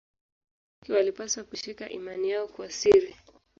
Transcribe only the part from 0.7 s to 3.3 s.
Waliobaki walipaswa kushika imani yao kwa siri.